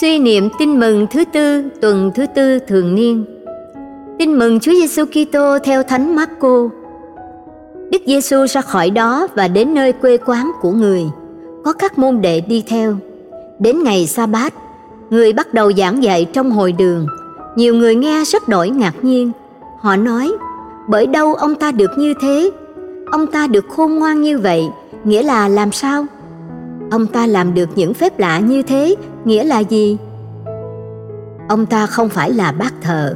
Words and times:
Suy 0.00 0.18
niệm 0.18 0.48
tin 0.58 0.80
mừng 0.80 1.06
thứ 1.10 1.24
tư 1.32 1.62
tuần 1.80 2.10
thứ 2.14 2.26
tư 2.34 2.58
thường 2.58 2.94
niên. 2.94 3.24
Tin 4.18 4.38
mừng 4.38 4.60
Chúa 4.60 4.72
Giêsu 4.72 5.04
Kitô 5.04 5.58
theo 5.58 5.82
Thánh 5.82 6.16
Marco. 6.16 6.68
Đức 7.90 8.02
Giêsu 8.06 8.46
ra 8.46 8.60
khỏi 8.60 8.90
đó 8.90 9.28
và 9.34 9.48
đến 9.48 9.74
nơi 9.74 9.92
quê 9.92 10.16
quán 10.16 10.52
của 10.60 10.70
người. 10.70 11.04
Có 11.64 11.72
các 11.72 11.98
môn 11.98 12.20
đệ 12.20 12.40
đi 12.40 12.64
theo. 12.66 12.96
Đến 13.58 13.82
ngày 13.82 14.06
sa 14.06 14.26
bát, 14.26 14.54
người 15.10 15.32
bắt 15.32 15.54
đầu 15.54 15.72
giảng 15.72 16.02
dạy 16.02 16.24
trong 16.32 16.50
hội 16.50 16.72
đường. 16.72 17.06
Nhiều 17.56 17.74
người 17.74 17.94
nghe 17.94 18.24
rất 18.24 18.48
đổi 18.48 18.70
ngạc 18.70 18.94
nhiên. 19.02 19.32
Họ 19.80 19.96
nói, 19.96 20.32
bởi 20.88 21.06
đâu 21.06 21.34
ông 21.34 21.54
ta 21.54 21.72
được 21.72 21.90
như 21.98 22.14
thế? 22.22 22.50
Ông 23.10 23.26
ta 23.26 23.46
được 23.46 23.64
khôn 23.68 23.94
ngoan 23.94 24.22
như 24.22 24.38
vậy, 24.38 24.68
nghĩa 25.04 25.22
là 25.22 25.48
làm 25.48 25.72
sao? 25.72 26.06
Ông 26.92 27.06
ta 27.06 27.26
làm 27.26 27.54
được 27.54 27.68
những 27.76 27.94
phép 27.94 28.18
lạ 28.18 28.38
như 28.38 28.62
thế, 28.62 28.94
nghĩa 29.24 29.44
là 29.44 29.58
gì? 29.58 29.96
Ông 31.48 31.66
ta 31.66 31.86
không 31.86 32.08
phải 32.08 32.30
là 32.30 32.52
bác 32.52 32.82
thợ, 32.82 33.14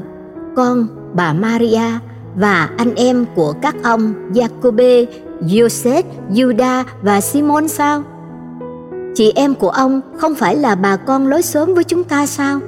con 0.57 0.87
bà 1.15 1.33
Maria 1.33 1.83
và 2.37 2.71
anh 2.77 2.95
em 2.95 3.25
của 3.35 3.53
các 3.63 3.77
ông 3.83 4.15
Jacobe, 4.33 5.07
Joseph, 5.41 6.03
Juda 6.31 6.85
và 7.03 7.21
Simon 7.21 7.69
sao? 7.69 8.03
Chị 9.15 9.33
em 9.35 9.55
của 9.55 9.71
ông 9.71 10.01
không 10.19 10.35
phải 10.35 10.57
là 10.57 10.75
bà 10.75 10.97
con 10.97 11.27
lối 11.27 11.43
xóm 11.43 11.75
với 11.75 11.85
chúng 11.85 12.05
ta 12.05 12.27
sao? 12.27 12.61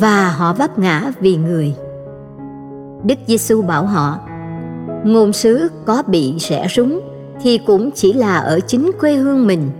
Và 0.00 0.28
họ 0.28 0.52
vấp 0.52 0.78
ngã 0.78 1.12
vì 1.20 1.36
người. 1.36 1.74
Đức 3.04 3.18
Giêsu 3.26 3.62
bảo 3.62 3.86
họ: 3.86 4.18
Ngôn 5.04 5.32
sứ 5.32 5.68
có 5.84 6.02
bị 6.06 6.34
rẽ 6.38 6.66
rúng 6.76 7.00
thì 7.42 7.58
cũng 7.58 7.90
chỉ 7.90 8.12
là 8.12 8.36
ở 8.36 8.60
chính 8.60 8.90
quê 9.00 9.14
hương 9.14 9.46
mình 9.46 9.70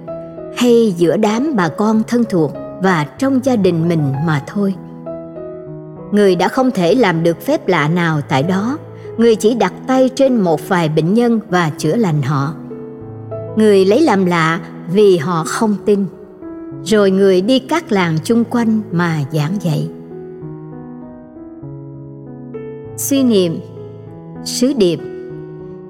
hay 0.57 0.95
giữa 0.97 1.17
đám 1.17 1.57
bà 1.57 1.69
con 1.69 2.03
thân 2.09 2.25
thuộc 2.31 2.53
và 2.83 3.07
trong 3.19 3.45
gia 3.45 3.57
đình 3.57 3.89
mình 3.89 4.13
mà 4.27 4.43
thôi. 4.47 4.75
Người 6.13 6.37
đã 6.37 6.49
không 6.49 6.71
thể 6.71 6.95
làm 6.95 7.23
được 7.23 7.41
phép 7.41 7.69
lạ 7.69 7.89
nào 7.89 8.21
tại 8.29 8.43
đó. 8.43 8.79
Người 9.17 9.37
chỉ 9.37 9.55
đặt 9.55 9.73
tay 9.87 10.11
trên 10.15 10.41
một 10.41 10.69
vài 10.69 10.89
bệnh 10.89 11.15
nhân 11.15 11.41
và 11.49 11.71
chữa 11.79 11.97
lành 11.97 12.23
họ. 12.23 12.55
Người 13.57 13.85
lấy 13.85 14.01
làm 14.01 14.27
lạ 14.27 14.61
vì 14.93 15.17
họ 15.17 15.45
không 15.47 15.77
tin. 15.85 16.07
Rồi 16.85 17.11
người 17.11 17.41
đi 17.41 17.59
các 17.59 17.93
làng 17.93 18.19
chung 18.25 18.45
quanh 18.45 18.81
mà 18.93 19.21
giảng 19.33 19.57
dạy. 19.61 19.89
Suy 22.97 23.23
niệm, 23.23 23.61
sứ 24.45 24.73
điệp. 24.73 25.01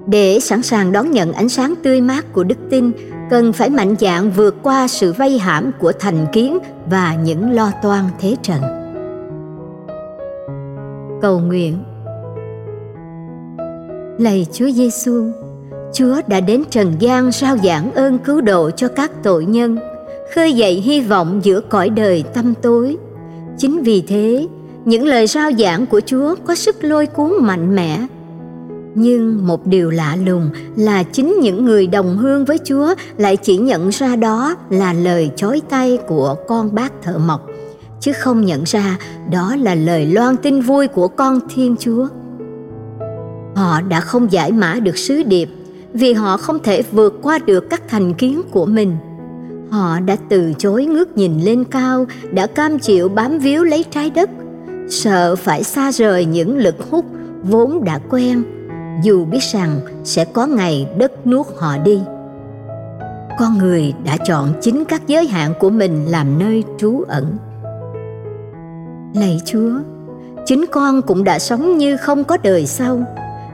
Để 0.07 0.39
sẵn 0.39 0.61
sàng 0.61 0.91
đón 0.91 1.11
nhận 1.11 1.33
ánh 1.33 1.49
sáng 1.49 1.73
tươi 1.83 2.01
mát 2.01 2.33
của 2.33 2.43
đức 2.43 2.57
tin 2.69 2.91
cần 3.29 3.53
phải 3.53 3.69
mạnh 3.69 3.95
dạn 3.99 4.31
vượt 4.31 4.55
qua 4.63 4.87
sự 4.87 5.13
vây 5.13 5.39
hãm 5.39 5.71
của 5.79 5.91
thành 5.99 6.25
kiến 6.33 6.57
và 6.89 7.15
những 7.15 7.51
lo 7.51 7.71
toan 7.83 8.03
thế 8.19 8.35
trần 8.41 8.61
cầu 11.21 11.39
nguyện. 11.39 11.77
Lạy 14.17 14.47
chúa 14.53 14.69
giêsu, 14.69 15.31
chúa 15.93 16.21
đã 16.27 16.39
đến 16.39 16.63
trần 16.69 16.93
gian 16.99 17.31
rao 17.31 17.57
giảng 17.57 17.93
ơn 17.93 18.17
cứu 18.17 18.41
độ 18.41 18.71
cho 18.71 18.87
các 18.87 19.11
tội 19.23 19.45
nhân, 19.45 19.77
khơi 20.35 20.53
dậy 20.53 20.73
hy 20.73 21.01
vọng 21.01 21.39
giữa 21.43 21.61
cõi 21.61 21.89
đời 21.89 22.23
tâm 22.33 22.53
tối. 22.61 22.97
Chính 23.57 23.83
vì 23.83 24.01
thế, 24.01 24.47
những 24.85 25.05
lời 25.05 25.27
rao 25.27 25.51
giảng 25.51 25.85
của 25.85 26.01
chúa 26.05 26.35
có 26.45 26.55
sức 26.55 26.83
lôi 26.83 27.05
cuốn 27.05 27.33
mạnh 27.41 27.75
mẽ 27.75 28.07
nhưng 28.99 29.47
một 29.47 29.67
điều 29.67 29.89
lạ 29.89 30.17
lùng 30.25 30.49
là 30.75 31.03
chính 31.03 31.35
những 31.41 31.65
người 31.65 31.87
đồng 31.87 32.17
hương 32.17 32.45
với 32.45 32.57
chúa 32.63 32.93
lại 33.17 33.37
chỉ 33.37 33.57
nhận 33.57 33.89
ra 33.89 34.15
đó 34.15 34.55
là 34.69 34.93
lời 34.93 35.31
chối 35.35 35.61
tay 35.69 35.97
của 36.07 36.35
con 36.47 36.75
bác 36.75 37.01
thợ 37.01 37.17
mộc. 37.17 37.47
Chứ 37.99 38.11
không 38.13 38.45
nhận 38.45 38.63
ra 38.63 38.97
đó 39.31 39.55
là 39.55 39.75
lời 39.75 40.05
loan 40.05 40.37
tin 40.37 40.61
vui 40.61 40.87
của 40.87 41.07
con 41.07 41.39
thiên 41.55 41.75
chúa. 41.79 42.07
Họ 43.55 43.81
đã 43.81 43.99
không 43.99 44.31
giải 44.31 44.51
mã 44.51 44.79
được 44.79 44.97
sứ 44.97 45.23
điệp 45.23 45.49
vì 45.93 46.13
họ 46.13 46.37
không 46.37 46.59
thể 46.63 46.83
vượt 46.91 47.19
qua 47.21 47.39
được 47.39 47.69
các 47.69 47.81
thành 47.89 48.13
kiến 48.13 48.41
của 48.51 48.65
mình. 48.65 48.95
Họ 49.69 49.99
đã 49.99 50.17
từ 50.29 50.53
chối 50.57 50.85
ngước 50.85 51.17
nhìn 51.17 51.39
lên 51.41 51.63
cao, 51.63 52.05
đã 52.31 52.47
cam 52.47 52.79
chịu 52.79 53.09
bám 53.09 53.39
víu 53.39 53.63
lấy 53.63 53.85
trái 53.91 54.09
đất, 54.09 54.29
sợ 54.89 55.35
phải 55.35 55.63
xa 55.63 55.91
rời 55.91 56.25
những 56.25 56.57
lực 56.57 56.75
hút 56.89 57.05
vốn 57.43 57.83
đã 57.83 57.99
quen 58.09 58.43
dù 59.03 59.25
biết 59.25 59.43
rằng 59.43 59.79
sẽ 60.03 60.25
có 60.25 60.45
ngày 60.45 60.87
đất 60.97 61.27
nuốt 61.27 61.47
họ 61.57 61.77
đi. 61.77 62.01
Con 63.39 63.57
người 63.57 63.93
đã 64.05 64.17
chọn 64.17 64.53
chính 64.61 64.85
các 64.85 65.07
giới 65.07 65.27
hạn 65.27 65.53
của 65.59 65.69
mình 65.69 66.05
làm 66.05 66.39
nơi 66.39 66.63
trú 66.77 67.03
ẩn. 67.07 67.37
Lạy 69.13 69.41
chúa, 69.45 69.71
chính 70.45 70.65
con 70.71 71.01
cũng 71.01 71.23
đã 71.23 71.39
sống 71.39 71.77
như 71.77 71.97
không 71.97 72.23
có 72.23 72.37
đời 72.43 72.65
sau. 72.65 73.03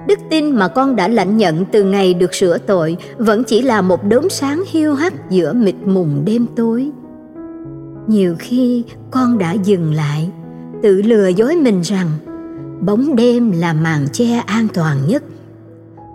Đức 0.08 0.20
tin 0.30 0.52
mà 0.52 0.68
con 0.68 0.96
đã 0.96 1.08
lãnh 1.08 1.38
nhận 1.38 1.66
từ 1.66 1.84
ngày 1.84 2.14
được 2.14 2.34
sửa 2.34 2.58
tội 2.58 2.98
vẫn 3.18 3.44
chỉ 3.44 3.62
là 3.62 3.82
một 3.82 4.04
đốm 4.04 4.30
sáng 4.30 4.64
hiu 4.68 4.96
hắt 4.96 5.30
giữa 5.30 5.54
mịt 5.54 5.76
mùng 5.86 6.22
đêm 6.26 6.46
tối. 6.56 6.92
Nhiều 8.08 8.36
khi 8.40 8.84
con 9.12 9.38
đã 9.38 9.52
dừng 9.52 9.94
lại, 9.94 10.30
tự 10.84 11.02
lừa 11.02 11.28
dối 11.28 11.56
mình 11.56 11.82
rằng 11.82 12.08
bóng 12.86 13.16
đêm 13.16 13.52
là 13.52 13.74
màn 13.74 14.08
che 14.14 14.44
an 14.46 14.68
toàn 14.74 14.98
nhất. 15.08 15.24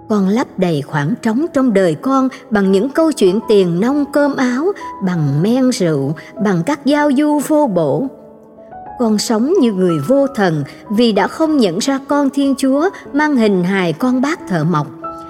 Con 0.08 0.28
lấp 0.28 0.58
đầy 0.58 0.82
khoảng 0.82 1.14
trống 1.22 1.46
trong 1.52 1.72
đời 1.72 1.94
con 1.94 2.28
bằng 2.50 2.72
những 2.72 2.90
câu 2.90 3.12
chuyện 3.12 3.40
tiền 3.48 3.80
nông 3.80 4.04
cơm 4.12 4.36
áo, 4.36 4.72
bằng 5.04 5.42
men 5.42 5.70
rượu, 5.70 6.14
bằng 6.44 6.62
các 6.66 6.84
giao 6.84 7.10
du 7.18 7.40
vô 7.48 7.66
bổ. 7.66 8.06
Con 8.98 9.18
sống 9.18 9.52
như 9.60 9.72
người 9.72 9.98
vô 9.98 10.26
thần 10.26 10.64
vì 10.90 11.12
đã 11.12 11.28
không 11.28 11.56
nhận 11.56 11.78
ra 11.78 12.00
con 12.08 12.30
thiên 12.30 12.54
chúa 12.58 12.88
mang 13.12 13.36
hình 13.36 13.64
hài 13.64 13.92
con 13.92 14.20
bác 14.20 14.48
thợ 14.48 14.64
mộc, 14.64 14.86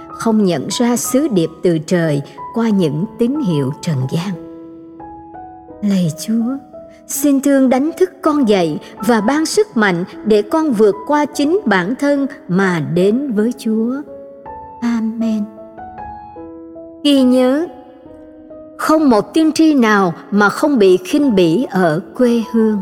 không 0.08 0.44
nhận 0.44 0.66
ra 0.70 0.96
sứ 0.96 1.28
điệp 1.28 1.50
từ 1.62 1.78
trời 1.78 2.22
qua 2.54 2.68
những 2.68 3.04
tín 3.18 3.40
hiệu 3.40 3.72
trần 3.82 3.96
gian. 4.10 4.48
Lạy 5.82 6.12
chúa 6.26 6.56
xin 7.08 7.40
thương 7.40 7.68
đánh 7.68 7.90
thức 7.98 8.10
con 8.22 8.48
dậy 8.48 8.78
và 9.06 9.20
ban 9.20 9.46
sức 9.46 9.76
mạnh 9.76 10.04
để 10.24 10.42
con 10.42 10.70
vượt 10.70 10.94
qua 11.06 11.24
chính 11.24 11.60
bản 11.64 11.94
thân 11.98 12.26
mà 12.48 12.80
đến 12.94 13.32
với 13.32 13.52
chúa. 13.58 13.94
Amen. 14.80 15.44
Ghi 17.04 17.22
nhớ, 17.22 17.66
không 18.78 19.10
một 19.10 19.34
tiên 19.34 19.52
tri 19.52 19.74
nào 19.74 20.14
mà 20.30 20.48
không 20.48 20.78
bị 20.78 20.96
khinh 20.96 21.34
bỉ 21.34 21.66
ở 21.70 22.00
quê 22.16 22.42
hương. 22.52 22.78